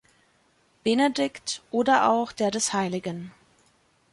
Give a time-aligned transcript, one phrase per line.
[0.83, 3.29] Benedikt" oder auch der des "Hl.